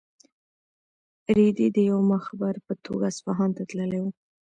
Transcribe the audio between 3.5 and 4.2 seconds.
ته تللی و.